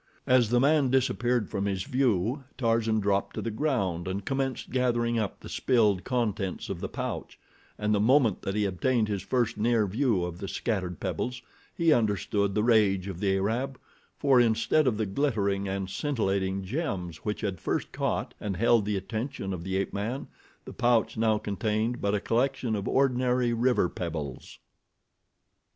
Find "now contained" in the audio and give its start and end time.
21.15-22.01